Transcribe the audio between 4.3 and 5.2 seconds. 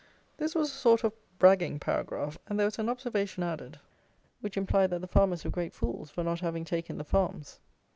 which implied that the